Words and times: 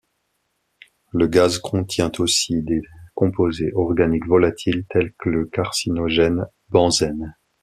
Le 1.13 1.27
gaz 1.27 1.59
contient 1.59 2.11
aussi 2.17 2.63
des 2.63 2.81
composés 3.13 3.71
organiques 3.75 4.25
volatils 4.25 4.83
tels 4.89 5.13
que 5.19 5.29
le 5.29 5.45
carcinogène 5.45 6.47
benzène. 6.69 7.35